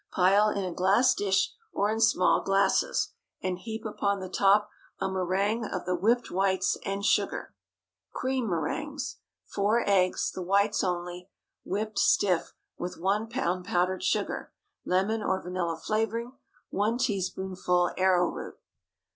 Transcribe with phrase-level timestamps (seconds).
[0.13, 3.09] Pile in a glass dish, or in small glasses,
[3.43, 4.67] and heap upon the top
[4.99, 7.53] a méringue of the whipped whites and sugar.
[8.11, 9.17] CREAM MÉRINGUES.
[9.45, 11.29] 4 eggs (the whites only),
[11.63, 13.63] whipped stiff, with 1 lb.
[13.63, 14.51] powdered sugar.
[14.85, 16.31] Lemon or vanilla flavoring.
[16.71, 18.57] 1 teaspoonful arrowroot.